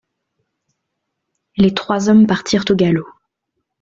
[1.57, 3.07] Les trois hommes partirent au galop.